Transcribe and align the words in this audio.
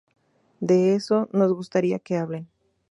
De 0.61 0.95
eso 0.95 1.29
nos 1.31 1.53
gustaría 1.53 1.99
que 1.99 2.17
hablen. 2.17 2.47